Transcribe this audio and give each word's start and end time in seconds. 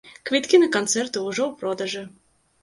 Квіткі 0.27 0.59
на 0.63 0.69
канцэрты 0.75 1.17
ўжо 1.27 1.43
ў 1.51 1.61
продажы. 1.61 2.03